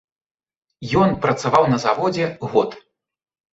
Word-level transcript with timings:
Ён 1.01 1.09
працаваў 1.27 1.63
на 1.75 1.81
заводзе 1.85 2.33
год. 2.57 2.69